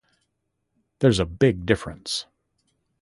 There's 0.97 1.19
a 1.19 1.27
big 1.27 1.67
difference. 1.67 2.25